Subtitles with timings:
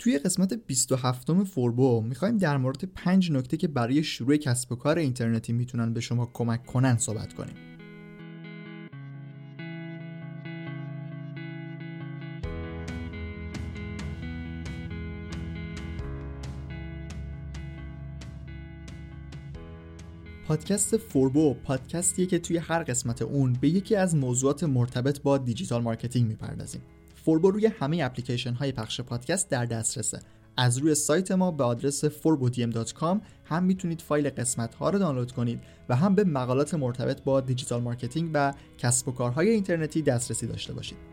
[0.00, 4.98] توی قسمت 27 فوربو می‌خوایم در مورد پنج نکته که برای شروع کسب و کار
[4.98, 7.54] اینترنتی می‌تونن به شما کمک کنن صحبت کنیم.
[20.46, 25.82] پادکست فوربو پادکستیه که توی هر قسمت اون به یکی از موضوعات مرتبط با digital
[25.82, 26.82] marketing می‌پردازیم.
[27.24, 30.20] فوربو روی همه اپلیکیشن های پخش پادکست در دسترسه.
[30.56, 35.60] از روی سایت ما به آدرس forbodiem.com هم می‌تونید فایل قسمت ها رو دانلود کنید
[35.88, 40.72] و هم به مقالات مرتبط با digital marketing و کسب و کارهای اینترنتی دسترسی داشته
[40.72, 41.09] باشید.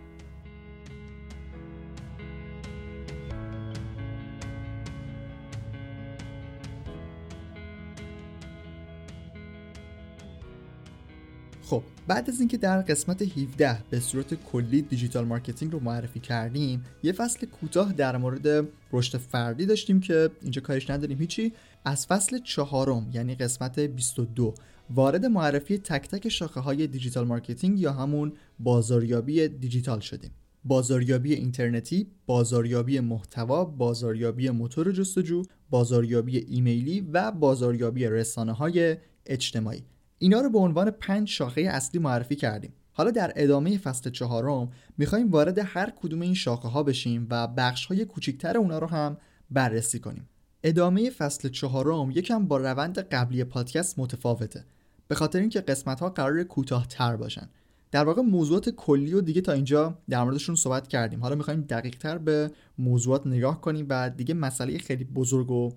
[11.70, 16.84] خب بعد از اینکه در قسمت 17 به صورت کلی digital marketing رو معرفی کردیم
[17.04, 21.54] یه فصل کوتاه در مورد رشد فردی داشتیم که اینجا کارش نداریم هیچی.
[21.86, 24.54] از فصل چهارم یعنی قسمت 22
[24.90, 30.32] وارد معرفی تک تک شاخه های digital marketing یا همون بازاریابی دیجیتال شدیم.
[30.64, 39.84] بازاریابی اینترنتی، بازاریابی محتوا، بازاریابی موتور جستجو، بازاریابی ایمیلی و بازاریابی رسانه های اجتماعی.
[40.20, 42.74] اینا رو به عنوان پنج شاخه اصلی معرفی کردیم.
[42.94, 47.86] حالا در ادامه فصل چهارم می‌خوایم وارد هر کدوم این شاخه ها بشیم و بخش
[47.86, 49.18] های کوچیکتر اونا رو هم
[49.52, 50.30] بررسی کنیم.
[50.64, 54.66] ادامه فصل چهارم یکم با روند قبلی پادکست متفاوته.
[55.08, 57.50] به خاطر اینکه قسمت ها قرار کوتاهتر باشن.
[57.92, 61.22] در واقع موضوعات کلی و دیگه تا اینجا در موردشون صحبت کردیم.
[61.22, 65.72] حالا می‌خوایم دقیق تر به موضوعات نگاه کنیم و دیگه مسئله خیلی بزرگ و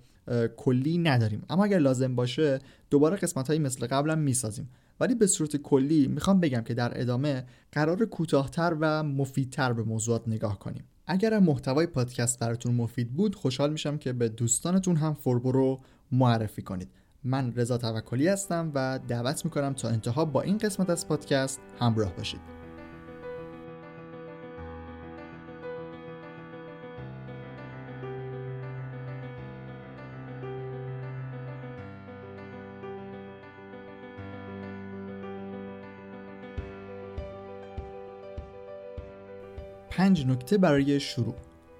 [0.56, 1.42] کلی نداریم.
[1.50, 2.58] اما اگر لازم باشه
[2.90, 4.70] دوباره قسمت هایی مثل قبلا می‌سازیم.
[5.00, 10.28] ولی به صورت کلی می‌خوام بگم که در ادامه قرار کوتاهتر و مفیدتر به موضوعات
[10.28, 10.84] نگاه کنیم.
[11.06, 15.80] اگر محتوای پادکست براتون مفید بود خوشحال میشم که به دوستانتون هم فوربو رو
[16.12, 16.88] معرفی کنید.
[17.24, 22.16] من رضا توکلی هستم و دعوت می‌کنم تا انتها با این قسمت از پادکست همراه
[22.16, 22.59] باشید.
[40.10, 41.34] پنج نکته برای شروع.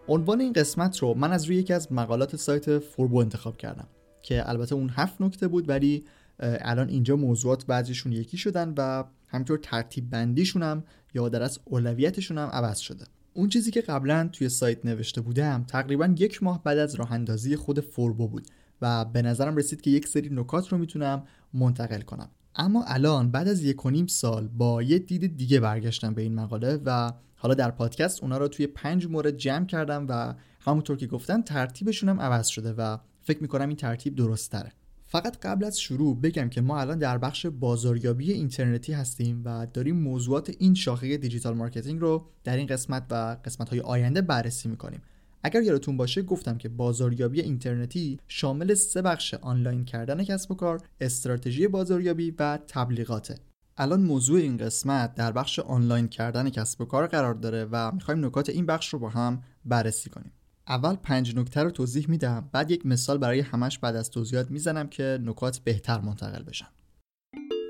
[0.08, 3.86] عنوان این قسمت رو من از روی یکی از مقالات سایت فوربو انتخاب کردم
[4.22, 6.04] که البته اون هفت نکته بود ولی
[6.40, 12.38] الان اینجا موضوعات بعضیشون یکی شدن و همینطور ترتیب بندیشون هم یا در از اولویتشون
[12.38, 13.04] هم عوض شده.
[13.34, 17.56] اون چیزی که قبلا توی سایت نوشته بودم تقریبا یک ماه بعد از راه اندازی
[17.56, 18.46] خود فوربو بود
[18.82, 21.22] و به نظرم رسید که یک سری نکات رو می‌تونم
[21.54, 22.28] منتقل کنم.
[22.54, 26.34] اما الان بعد از یک و نیم سال با یه دید دیگه برگشتم به این
[26.34, 27.12] مقاله و
[27.42, 32.08] حالا در پادکست اونا رو توی پنج مورد جمع کردم و همونطور که گفتم ترتیبشون
[32.08, 34.72] هم عوض شده و فکر می‌کنم این ترتیب درست تره
[35.06, 39.96] فقط قبل از شروع بگم که ما الان در بخش بازاریابی اینترنتی هستیم و داریم
[39.96, 45.02] موضوعات این شاخه digital marketing رو در این قسمت و قسمت های آینده بررسی می‌کنیم
[45.42, 50.80] اگر یادتون باشه گفتم که بازاریابی اینترنتی شامل سه بخش آنلاین کردن کسب و کار،
[51.00, 53.49] استراتژی بازاریابی و تبلیغاته.
[53.80, 58.26] الان موضوع این قسمت در بخش آنلاین کردن کسب و کار قرار داره و می‌خوایم
[58.26, 60.32] نکات این بخش رو با هم بررسی کنیم.
[60.68, 62.48] اول پنج نکته رو توضیح میدم.
[62.52, 66.66] بعد یک مثال برای همش بعد از توضیحات می‌زنم که نکات بهتر منتقل بشن.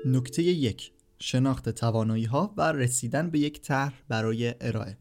[0.05, 4.97] نکته یک شناخت توانایی ها و رسیدن به یک طرح برای ارائه.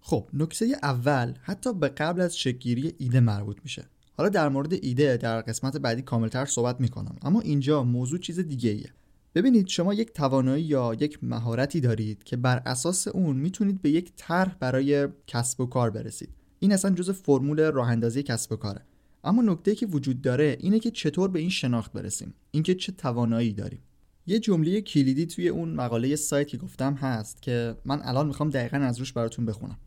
[0.00, 3.84] خب نکته اول حتی به قبل از شکلگیری ایده مربوط میشه.
[4.16, 7.16] حالا در مورد ایده در قسمت بعدی کاملتر صحبت می‌کنم.
[7.22, 8.92] اما اینجا موضوع چیز دیگه ایه
[9.34, 14.12] ببینید شما یک توانایی یا یک مهارتی دارید که بر اساس اون می‌تونید به یک
[14.16, 16.28] طرح برای کسب و کار برسید.
[16.58, 18.84] این اصلا جز فرمول راه اندازی کسب و کاره.
[19.24, 22.34] اما نکته که وجود داره اینه که چطور به این شناخت برسیم.
[22.50, 23.80] اینکه چه توانایی داریم.
[24.26, 28.76] یه جمله کلیدی توی اون مقاله سایت که گفتم هست که من الان می‌خوام دقیقا
[28.76, 29.78] از روش براتون بخونم.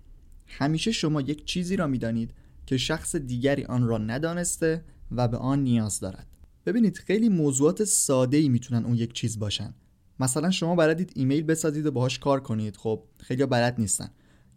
[0.48, 2.32] همیشه شما یک چیزی را می‌دانید
[2.66, 6.28] که شخص دیگری آن را ندانسته و به آن نیاز دارد.
[6.66, 9.74] ببینید خیلی موضوعات ساده ای می‌تونن اون یک چیز باشن.
[10.20, 12.78] مثلا شما بلدید ایمیل بسازید و باهاش کار کنید.
[12.78, 14.10] خب خیلی بلد نیستن.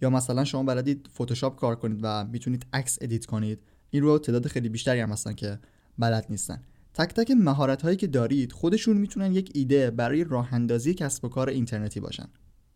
[0.03, 3.59] یا مثلا شما بلدید فتوشاپ کار کنید و می‌تونید عکس edit کنید.
[3.91, 5.59] این رو تعداد خیلی بیشتری هم هستن که
[5.99, 6.63] بلد نیستن.
[6.95, 11.29] تک تک مهارت هایی که دارید خودشون می‌تونن یک ایده برای راه اندازی کسب و
[11.29, 12.29] کار اینترنتی باشن.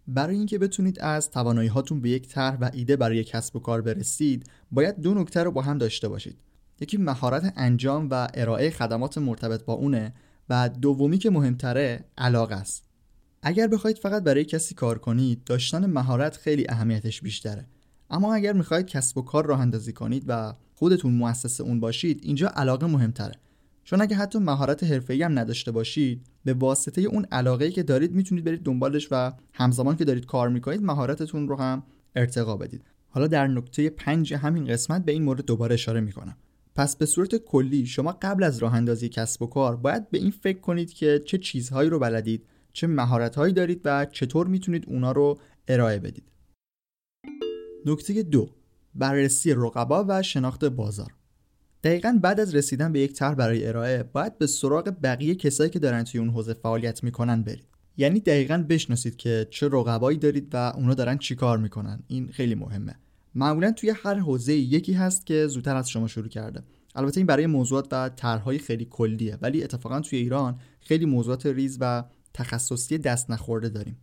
[0.06, 3.82] برای اینکه بتونید از توانایی هاتون به یک طرح و ایده برای کسب و کار
[3.82, 6.36] برسید باید دو نکته رو با هم داشته باشید.
[6.80, 10.14] یکی مهارت انجام و ارائه خدمات مرتبط با اونه
[10.48, 12.84] و دومی که مهمتره علاقه است.
[13.42, 17.66] اگر بخواید فقط برای کسی کار کنید داشتن مهارت خیلی اهمیتش بیشتره.
[18.10, 22.48] اما اگر می‌خواهید کسب و کار راه اندازی کنید و خودتون مؤسس اون باشید اینجا
[22.48, 23.34] علاقه مهمتره.
[23.84, 28.44] چون اگه حتی مهارت حرفه‌ای هم نداشته باشید به واسطه اون علاقه که دارید می‌تونید
[28.44, 31.82] برید دنبالش و همزمان که دارید کار می‌کنید مهارتتون رو هم
[32.16, 32.84] ارتقا بدید.
[33.08, 36.36] حالا در نکته پنج همین قسمت به این مورد دوباره اشاره می‌کنم.
[36.74, 40.30] پس به صورت کلی شما قبل از راه اندازی کسب و کار باید به این
[40.30, 45.40] فکر کنید که چه چیزهایی رو بلدید چه مهارتهایی دارید و چطور می‌تونید اونا رو
[45.68, 46.24] ارائه بدید.
[47.86, 48.50] نکته دو
[48.94, 51.14] بررسی رقبا و شناخت بازار.
[51.84, 55.78] دقیقا بعد از رسیدن به یک طرح برای ارائه باید به سراغ بقیه کسایی که
[55.78, 57.66] دارن توی اون حوزه فعالیت می‌کنن برید.
[57.96, 62.02] یعنی دقیقا بشناسید که چه رقبایی دارید و اونا دارن چیکار می‌کنن.
[62.06, 62.94] این خیلی مهمه.
[63.34, 66.62] معمولا توی هر حوزه یکی هست که زودتر از شما شروع کرده.
[66.94, 71.78] البته این برای موضوعات و طرحهای خیلی کلیه ولی اتفاقا توی ایران خیلی موضوعات ریز
[71.80, 72.04] و
[72.34, 73.96] تخصصی دست نخورده داریم.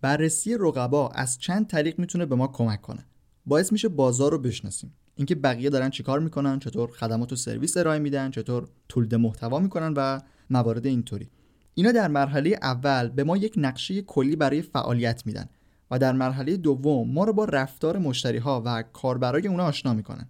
[0.00, 3.06] بررسی رقبا از چند طریق می‌تونه به ما کمک کنه.
[3.46, 4.94] باعث میشه بازار رو بشناسیم.
[5.16, 9.94] اینکه بقیه دارن چیکار می‌کنن چطور خدمات و سرویس ارائه میدن چطور تولید محتوا می‌کنن
[9.96, 10.20] و
[10.50, 11.30] موارد اینطوری.
[11.74, 15.48] اینا در مرحله اول به ما یک نقشه کلی برای فعالیت میدن.
[15.92, 20.28] و در مرحله دوم ما رو با رفتار مشتری ها و کاربرای اونا آشنا می‌کنن.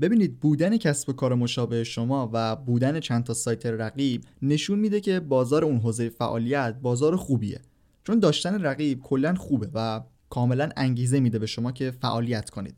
[0.00, 5.00] ببینید بودن کسب و کار مشابه شما و بودن چند تا سایت رقیب نشون میده
[5.00, 7.60] که بازار اون حوزه فعالیت بازار خوبیه.
[8.04, 10.00] چون داشتن رقیب کلا خوبه و
[10.30, 12.76] کاملا انگیزه میده به شما که فعالیت کنید.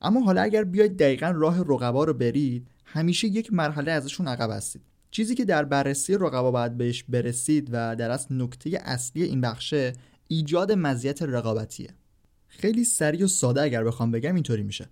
[0.00, 4.82] اما حالا اگر بیاید دقیقا راه رقبا رو برید همیشه یک مرحله ازشون عقب هستید.
[5.10, 9.92] چیزی که در بررسی رقبا باید بهش برسید و در از نکته اصلی این بخشه
[10.28, 11.90] ایجاد مزیت رقابتیه.
[12.46, 14.88] خیلی سریع و ساده اگر بخوام بگم اینطوری میشه.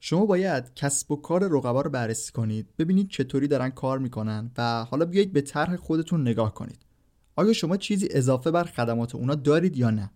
[0.00, 4.84] شما باید کسب و کار رقبا رو بررسی کنید ببینید چطوری دارن کار می‌کنن و
[4.84, 6.78] حالا بیایید به طرح خودتون نگاه کنید.
[7.36, 10.10] آیا شما چیزی اضافه بر خدمات اونا دارید یا نه؟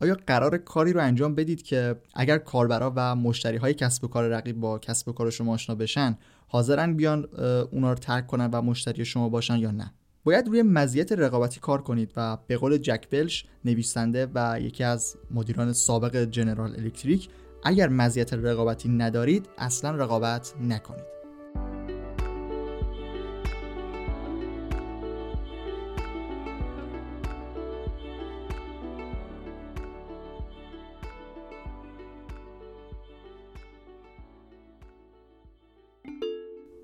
[0.00, 4.28] آیا قرار کاری رو انجام بدید که اگر کاربرا و مشتری های کسب و کار
[4.28, 6.18] رقیب با کسب و کار شما آشنا بشن
[6.48, 7.24] حاضرن بیان
[7.70, 9.94] اونا رو ترک کنن و مشتری شما باشن یا نه؟
[10.28, 15.16] باید روی مزیت رقابتی کار کنید و به قول جک بلش نویسنده و یکی از
[15.30, 17.28] مدیران سابق جنرال الکتریک
[17.64, 21.04] اگر مزیت رقابتی ندارید اصلا رقابت نکنید.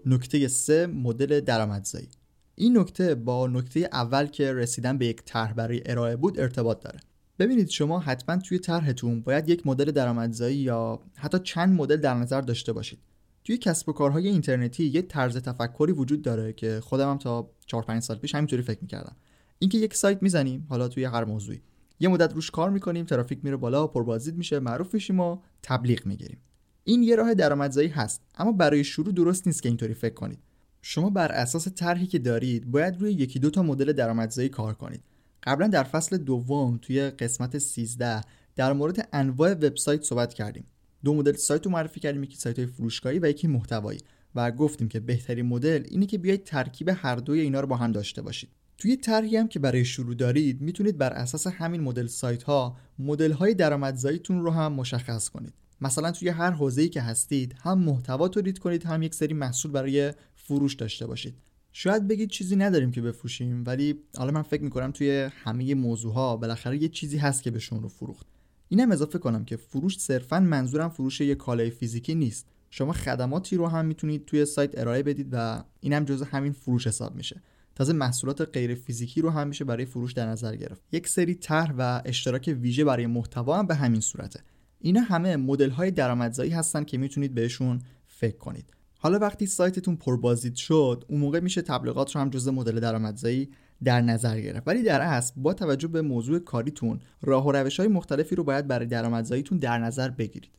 [0.07, 2.24] نکته سه مدل درآمدزایی.
[2.55, 6.99] این نکته با نکته اول که رسیدن به یک طرح برای ارائه بود ارتباط داره.
[7.39, 12.41] ببینید شما حتما توی طرحتون باید یک مدل درآمدزایی یا حتی چند مدل در نظر
[12.41, 12.99] داشته باشید.
[13.45, 17.83] توی کسب و کارهای اینترنتی یه طرز تفکری وجود داره که خودم هم تا 4
[17.83, 19.17] 5 سال پیش همینطوری فکر می‌کردم.
[19.59, 21.63] اینکه یک سایت می‌زنیم حالا توی هر موضوعی.
[22.01, 26.39] یه مدت روش کار می‌کنیم ترافیک میره بالا پربازدید میشه معروف میشیم و تبلیغ می‌گیریم.
[26.85, 30.39] این یه راه درآمدزایی هست اما برای شروع درست نیست که اینطوری فکر کنید.
[30.87, 35.03] شما بر اساس طرحی که دارید باید روی یکی دو تا مدل درآمدزایی کار کنید.
[35.43, 38.21] قبلا در فصل دوم توی قسمت 13
[38.57, 40.67] در مورد انواع وبسایت صحبت کردیم.
[41.05, 44.01] دو مدل سایت رو معرفی کردیم یکی سایت های فروشگاهی و یکی محتوایی
[44.35, 47.93] و گفتیم که بهترین مدل اینه که بیاید ترکیب هر دوی اینا رو با هم
[47.93, 48.51] داشته باشید.
[48.79, 53.33] توی طرحی هم که برای شروع دارید می‌تونید بر اساس همین مدل سایت ها مدل
[53.33, 55.55] های درآمدزاییتون رو هم مشخص کنید.
[55.81, 60.13] مثلا توی هر حوزه‌ای که هستید هم محتوا تولید کنید هم یک سری محصول برای
[60.47, 61.35] فروش داشته باشید.
[61.73, 66.37] شاید بگید چیزی نداریم که بفروشیم ولی حالا من فکر می‌کنم توی همه موضوع ها
[66.37, 68.27] بالاخره یه چیزی هست که بهشون رو فروخت.
[68.69, 72.47] اینم اضافه کنم که فروش صرفا منظورم فروش یه کالای فیزیکی نیست.
[72.71, 77.15] شما خدماتی رو هم می‌تونید توی سایت ارائه بدید و اینم جزء همین فروش حساب
[77.15, 77.43] میشه.
[77.75, 80.83] تازه محصولات غیر فیزیکی رو هم میشه برای فروش در نظر گرفت.
[80.93, 84.41] یک سری طرح و اشتراک ویژه برای محتوا هم به همین صورته.
[84.81, 88.65] اینا همه مدل های درآمدزایی هستن که می‌تونید بهشون فکر کنید.
[89.05, 93.51] حالا وقتی سایتتون پربازدید شد اون موقع میشه تبلیغات رو هم جزء مدل درآمدزایی
[93.85, 94.69] در نظر گرفت.
[94.69, 98.67] ولی در اصل با توجه به موضوع کاریتون راه و روش های مختلفی رو باید
[98.67, 100.59] برای درآمدزاییتون در نظر بگیرید.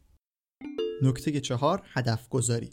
[1.02, 2.70] نکته چهار هدف گذاری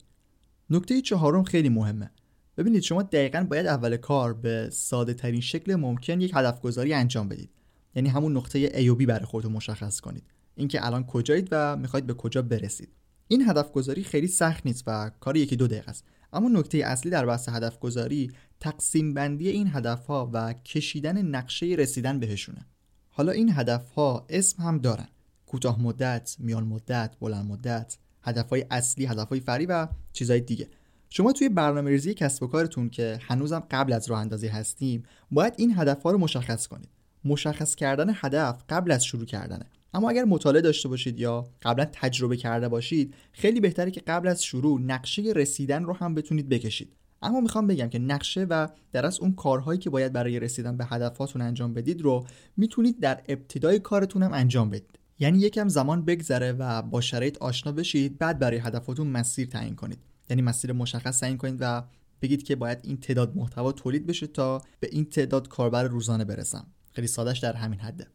[0.71, 2.11] نکته چهارم خیلی مهمه.
[2.57, 7.29] ببینید شما دقیقا باید اول کار به ساده ترین شکل ممکن یک هدف گذاری انجام
[7.29, 7.51] بدید.
[7.95, 10.25] یعنی همون نقطه A و B برای خودتون مشخص کنید.
[10.57, 12.89] اینکه الان کجایید و می‌خواید به کجا برسید.
[13.33, 16.05] این هدف گذاری خیلی سخت نیست و کار یکی دو دقیقه است.
[16.33, 21.67] اما نکته اصلی در بحث هدف گذاری تقسیم بندی این هدف ها و کشیدن نقشه
[21.67, 22.67] رسیدن بهشونه.
[23.11, 25.09] حالا این هدف ها اسم هم دارن.
[25.47, 30.69] کوتاه مدت، میان مدت، بلند مدت، هدف های اصلی، هدف های فری و چیزهای دیگه.
[31.11, 35.55] شما توی برنامه ریزی کسب و کارتون که هنوزم قبل از راه اندازی هستیم باید
[35.57, 36.89] این هدف ها رو مشخص کنید.
[37.25, 39.67] مشخص کردن هدف قبل از شروع کردنه.
[39.95, 44.45] اما اگر مطالعه داشته باشید یا قبلا تجربه کرده باشید خیلی بهتره که قبل از
[44.45, 46.93] شروع نقشه رسیدن رو هم بتونید بکشید.
[47.23, 50.85] اما می‌خوام بگم که نقشه و در از اون کارهایی که باید برای رسیدن به
[50.85, 54.99] هدفاتون انجام بدید رو می‌تونید در ابتدای کارتون هم انجام بدید.
[55.19, 59.99] یعنی یکم زمان بگذره و با شرایط آشنا بشید بعد برای هدفاتون مسیر تعیین کنید.
[60.31, 61.83] یعنی مسیر مشخص تعیین کنید و
[62.23, 66.67] بگید که باید این تعداد محتوا تولید بشه تا به این تعداد کاربر روزانه برسم.
[66.93, 68.07] خیلی سادش در همین حده.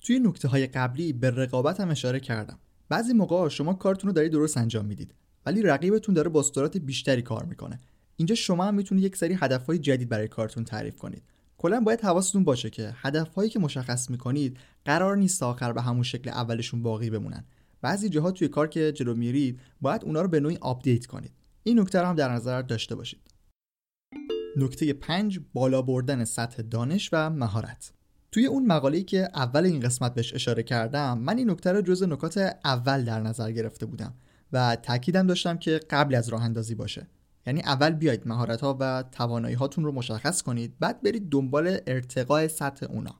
[0.00, 2.58] توی نکته های قبلی به رقابت هم اشاره کردم.
[2.88, 5.14] بعضی موقع شما کارتون رو دارید درست انجام می‌دید
[5.46, 7.80] ولی رقیبتون داره با سرعت بیشتری کار می‌کنه.
[8.16, 11.22] اینجا شما هم می‌تونید یک سری هدفهای جدید برای کارتون تعریف کنید.
[11.58, 16.30] کلا باید حواستون باشه که هدفهایی که مشخص می‌کنید قرار نیست آخر به همون شکل
[16.30, 17.44] اولشون باقی بمونن.
[17.82, 21.32] بعضی جاها توی کار که جلو میرید باید اونا رو به نوعی update کنید.
[21.62, 23.20] این نکته رو هم در نظر داشته باشید.
[24.56, 27.92] نکته 5 بالا بردن سطح دانش و مهارت.
[28.32, 32.02] توی اون مقاله‌ای که اول این قسمت بهش اشاره کردم من این نکته رو جز
[32.02, 34.14] نکات اول در نظر گرفته بودم
[34.52, 37.06] و تاکیدم داشتم که قبل از راه اندازی باشه.
[37.46, 42.48] یعنی اول بیاید مهارت ها و توانایی هاتون رو مشخص کنید بعد برید دنبال ارتقاء
[42.48, 43.14] سطح اونا.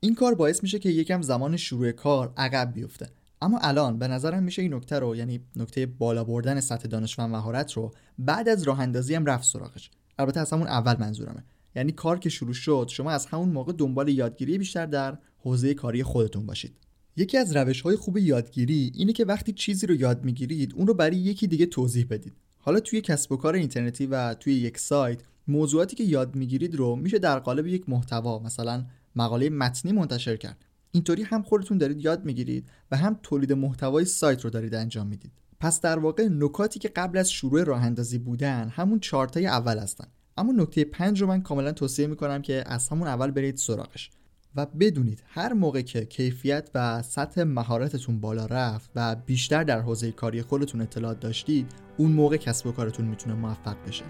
[0.00, 3.08] این کار باعث میشه که یکم زمان شروع کار عقب بیفته.
[3.42, 7.26] اما الان به نظرم میشه این نکته رو یعنی نکته بالا بردن سطح دانش و
[7.26, 9.90] مهارت رو بعد از راه اندازی هم رفت سراغش.
[10.18, 11.44] البته از همون اول منظورمه.
[11.76, 16.02] یعنی کار که شروع شد شما از همون موقع دنبال یادگیری بیشتر در حوزه کاری
[16.02, 16.76] خودتون باشید.
[17.16, 20.94] یکی از روش های خوب یادگیری اینه که وقتی چیزی رو یاد می‌گیرید اون رو
[20.94, 22.32] برای یکی دیگه توضیح بدید.
[22.58, 26.96] حالا توی کسب و کار اینترنتی و توی یک سایت موضوعاتی که یاد می‌گیرید رو
[26.96, 28.84] میشه در قالب یک محتوا مثلا
[29.16, 30.64] مقاله متنی منتشر کرد.
[30.92, 35.32] اینطوری هم خودتون دارید یاد می‌گیرید و هم تولید محتوای سایت رو دارید انجام می‌دید.
[35.60, 40.06] پس در واقع نکاتی که قبل از شروع راه اندازی بودن همون چارتای اول هستن.
[40.36, 44.10] اما نکته پنج رو من کاملا توصیه می‌کنم که از همون اول برید سراغش.
[44.56, 50.12] و بدونید هر موقع که کیفیت و سطح مهارتتون بالا رفت و بیشتر در حوزه
[50.12, 51.66] کاری خودتون اطلاعات داشتید
[51.96, 54.04] اون موقع کسب و کارتون می‌تونه موفق بشه.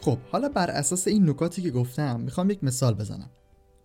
[0.00, 3.30] خب حالا بر اساس این نکاتی که گفتم می‌خوام یک مثال بزنم.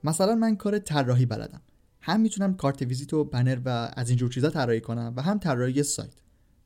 [0.04, 1.62] مثلا من کار طراحی بلدم.
[2.02, 5.84] هم می‌تونم کارت ویزیت و بنر و از اینجور چیزا طراحی کنم و هم طراحی
[5.84, 6.14] سایت.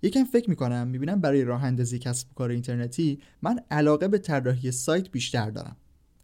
[0.02, 4.72] یکم فکر می‌کنم می‌بینم برای راه اندازی کسب و کار اینترنتی من علاقه به طراحی
[4.72, 5.78] سایت بیشتر دارم.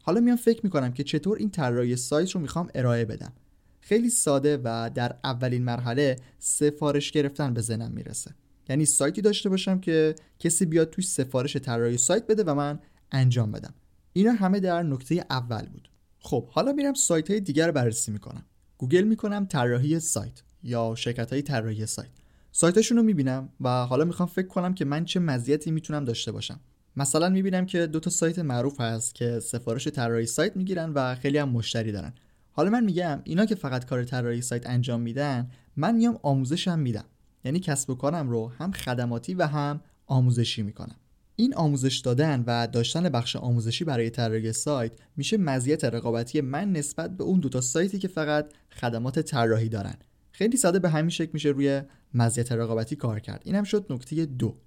[0.03, 3.33] حالا میام فکر می‌کنم که چطور این طراحی سایت رو می‌خوام ارائه بدم.
[3.79, 8.31] خیلی ساده و در اولین مرحله سفارش گرفتن به ذهنم می‌رسه.
[8.69, 12.79] یعنی سایتی داشته باشم که کسی بیاد توی سفارش طراحی سایت بده و من
[13.11, 13.73] انجام بدم.
[14.13, 15.89] اینا همه در نکته اول بود.
[16.19, 18.45] خب حالا میرم سایت های دیگر بررسی می‌کنم.
[18.77, 22.09] گوگل می‌کنم طراحی سایت یا شرکت های طراحی سایت.
[22.51, 26.59] سایتشون رو می‌بینم و حالا می‌خوام فکر کنم که من چه مزیتی می‌تونم داشته باشم.
[26.95, 31.37] مثلا می‌بینم که دو تا سایت معروف هست که سفارش طراحی سایت می‌گیرن و خیلی
[31.37, 32.13] هم مشتری دارن.
[32.51, 37.05] حالا من میگم اینا که فقط کار طراحی سایت انجام میدن من میام آموزشم میدم.
[37.43, 40.95] یعنی کسب و کارم رو هم خدماتی و هم آموزشی می‌کنم.
[41.35, 47.17] این آموزش دادن و داشتن بخش آموزشی برای طراحی سایت میشه مزیت رقابتی من نسبت
[47.17, 49.95] به اون دوتا سایتی که فقط خدمات طراحی دارن.
[50.31, 51.81] خیلی ساده به همین شکل میشه روی
[52.13, 53.41] مزیت رقابتی کار کرد.
[53.45, 54.57] اینم شد نکته دو.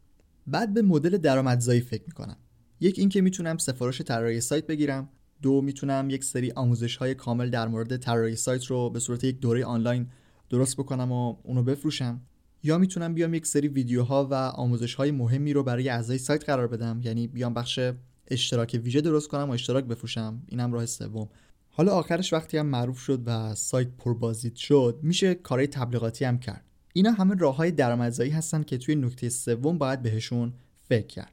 [0.46, 2.36] بعد به مدل درآمدزایی فکر می‌کنم.
[2.80, 5.08] یک اینکه می‌تونم سفارش طراحی سایت بگیرم.
[5.42, 9.40] دو می‌تونم یک سری آموزش های کامل در مورد طراحی سایت رو به صورت یک
[9.40, 10.06] دوره آنلاین
[10.50, 12.20] درست بکنم و اونو بفروشم.
[12.62, 16.66] یا می‌تونم بیام یک سری ویدیوها و آموزش های مهمی رو برای اعضای سایت قرار
[16.66, 17.80] بدم؟ یعنی بیام بخش
[18.28, 21.28] اشتراک ویژه درست کنم و اشتراک بفروشم؟ اینم راه سوم.
[21.70, 26.64] حالا آخرش وقتی هم معروف شد و سایت پربازدید شد میشه کارهای تبلیغاتی هم کرد.
[26.92, 31.32] اینا همه راه های درآمدزایی هستن که توی نکته سوم باید بهشون فکر کرد.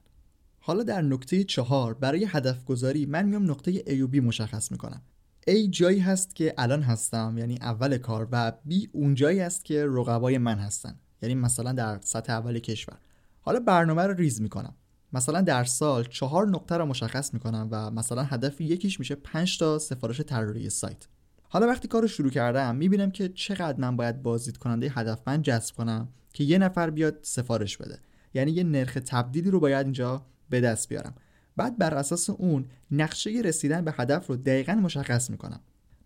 [0.59, 5.01] حالا در نکته چهار برای هدف گذاری من میام نقطه A و B مشخص می‌کنم.
[5.49, 9.85] A جایی هست که الان هستم یعنی اول کار و B اون جایی است که
[9.89, 10.99] رقبای من هستن.
[11.21, 12.97] یعنی مثلا در سطح اول کشور.
[13.41, 14.75] حالا برنامه رو ریز می‌کنم.
[15.13, 19.79] مثلا در سال چهار نقطه رو مشخص می‌کنم و مثلا هدف یکیش میشه 5 تا
[19.79, 21.07] سفارش طراحی سایت.
[21.49, 25.75] حالا وقتی کار رو شروع کردم می‌بینم که چقدر من باید بازدید کننده هدفمند جذب
[25.75, 27.99] کنم که یه نفر بیاد سفارش بده.
[28.33, 31.15] یعنی یه نرخ تبدیلی رو باید اینجا به دست بیارم.
[31.57, 35.59] بعد بر اساس اون نقشه رسیدن به هدف رو دقیقا مشخص می‌کنم.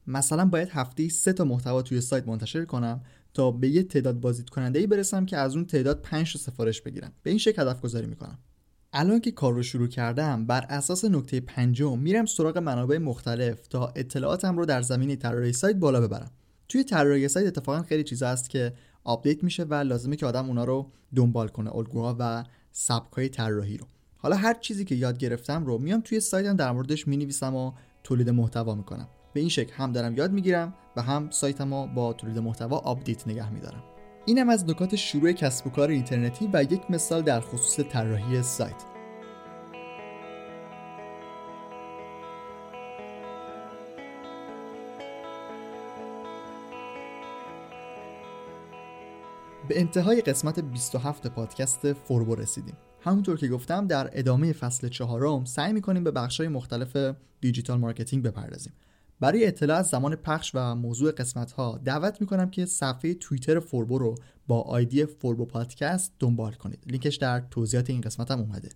[0.08, 3.02] مثلا باید هفته سه تا محتوا توی سایت منتشر کنم
[3.34, 6.82] تا به یه تعداد بازدید کننده ای برسم که از اون تعداد 5 تا سفارش
[6.82, 7.12] بگیرم.
[7.24, 8.40] به این شکل هدف گذاری می‌کنم.
[8.94, 13.94] الان که کار رو شروع کردم بر اساس نکته پنجم میرم سراغ منابع مختلف تا
[13.96, 16.32] اطلاعاتم رو در زمینه طراحی سایت بالا ببرم.
[16.70, 20.64] توی طراحی سایت اتفاقا خیلی چیزا هست که update میشه و لازمه که آدم اونا
[20.64, 23.86] رو دنبال کنه الگوها و سبکای طراحی رو.
[24.18, 27.72] حالا هر چیزی که یاد گرفتم رو میام توی سایتم در موردش می‌نویسم و
[28.04, 29.08] تولید محتوا می‌کنم.
[29.34, 33.28] به این شکل هم دارم یاد می‌گیرم و هم سایتم رو با تولید محتوا update
[33.28, 33.84] نگه میدارم.
[34.26, 38.84] اینم از نکات شروع کسب و کار اینترنتی و یک مثال در خصوص طراحی سایت.
[49.68, 52.78] به انتهای قسمت 27 پادکست فوربو رسیدیم.
[53.02, 58.74] همونطور که گفتم در ادامه فصل چهارم سعی می‌کنیم به بخشهای مختلف digital marketing بپردازیم.
[59.20, 63.98] برای اطلاع از زمان پخش و موضوع قسمت ها دعوت می‌کنم که صفحه توییتر فوربو
[63.98, 64.16] رو
[64.48, 66.84] با ID فوربو پادکست دنبال کنید.
[66.88, 68.70] لینکش در توضیحات این قسمت هم اومده.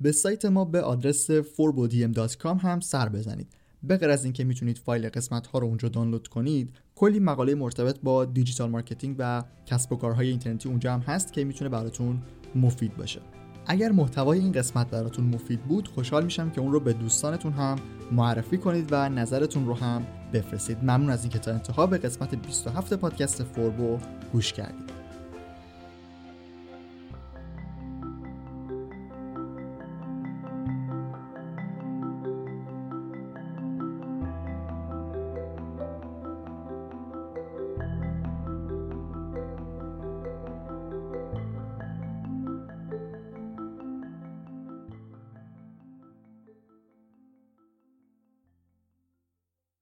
[0.00, 3.48] به سایت ما به آدرس forbodm.com هم سر بزنید.
[3.82, 8.00] به غیر از اینکه می‌تونید فایل قسمت ها رو اونجا دانلود کنید کلی مقاله مرتبط
[8.02, 12.22] با digital marketing و کسب و کارهای اینترنتی اونجا هم هست که می‌تونه براتون
[12.54, 13.20] مفید باشه.
[13.66, 17.76] اگر محتوای این قسمت براتون مفید بود خوشحال میشم که اون رو به دوستانتون هم
[18.12, 20.78] معرفی کنید و نظرتون رو هم بفرستید.
[20.82, 23.98] ممنون از اینکه تا انتها به قسمت 27 پادکست فوربو
[24.32, 25.05] گوش کردید.